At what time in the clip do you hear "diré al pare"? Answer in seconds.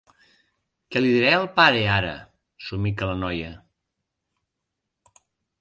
1.15-1.83